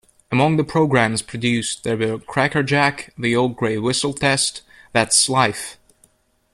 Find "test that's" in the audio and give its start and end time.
4.13-5.29